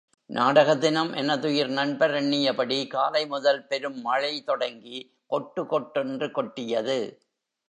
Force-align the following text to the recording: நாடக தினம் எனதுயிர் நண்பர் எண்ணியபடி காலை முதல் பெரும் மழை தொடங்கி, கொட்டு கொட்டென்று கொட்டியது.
நாடக 0.29 0.75
தினம் 0.77 1.13
எனதுயிர் 1.13 1.69
நண்பர் 1.69 2.11
எண்ணியபடி 2.11 2.87
காலை 2.87 3.27
முதல் 3.27 3.67
பெரும் 3.67 4.01
மழை 4.01 4.43
தொடங்கி, 4.43 5.15
கொட்டு 5.25 5.65
கொட்டென்று 5.65 6.31
கொட்டியது. 6.31 6.99